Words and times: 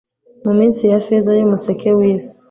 Mu 0.45 0.51
minsi 0.59 0.81
ya 0.91 0.99
feza 1.05 1.31
yumuseke 1.39 1.89
wisi- 1.99 2.29